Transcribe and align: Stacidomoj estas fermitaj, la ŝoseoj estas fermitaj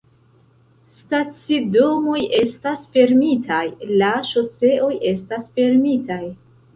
Stacidomoj 0.99 2.21
estas 2.37 2.87
fermitaj, 2.95 3.59
la 3.99 4.09
ŝoseoj 4.31 4.89
estas 5.11 5.53
fermitaj 5.59 6.19